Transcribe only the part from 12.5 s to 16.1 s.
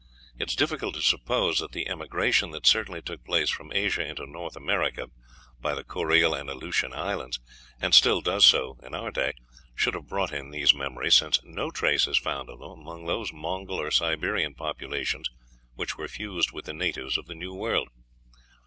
them among those Mongol or Siberian populations which were